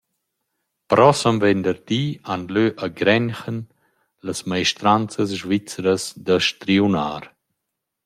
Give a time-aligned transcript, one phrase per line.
[0.91, 3.59] Prossem venderdi han lö a Grenchen
[4.25, 7.23] las maestranzas svizras da striunar.